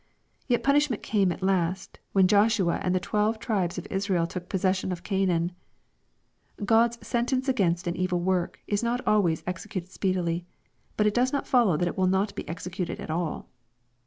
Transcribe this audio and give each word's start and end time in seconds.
Yet 0.47 0.63
punishment 0.63 1.03
came 1.03 1.31
at 1.31 1.43
last, 1.43 1.99
when 2.11 2.27
Joshua 2.27 2.79
and 2.81 2.95
the 2.95 2.99
twelve 2.99 3.37
tribes 3.37 3.77
of 3.77 3.85
Israel 3.91 4.25
took 4.25 4.49
possession 4.49 4.91
of 4.91 5.03
Canaan«— 5.03 5.51
God's 6.65 6.97
*^ 6.97 7.05
sentence 7.05 7.47
against 7.47 7.85
an 7.85 7.95
evil 7.95 8.19
work" 8.19 8.59
is 8.65 8.81
not 8.81 9.05
always 9.05 9.43
executed 9.45 9.91
speedily, 9.91 10.47
but 10.97 11.05
it 11.05 11.13
does 11.13 11.31
not 11.31 11.45
follow 11.47 11.77
that 11.77 11.87
it 11.87 11.99
will 11.99 12.07
not 12.07 12.33
be 12.33 12.49
executed 12.49 12.99
at 12.99 13.11
all. 13.11 13.47